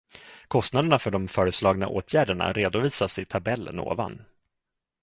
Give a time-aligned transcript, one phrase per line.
[0.47, 4.21] Kostnaderna för de föreslagna åtgärderna redovisas i tabellen ovan.